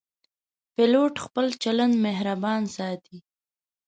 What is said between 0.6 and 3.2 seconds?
پیلوټ خپل چلند مهربان ساتي.